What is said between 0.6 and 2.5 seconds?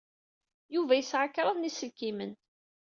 Yuba yesɛa kraḍ n yiselkimen.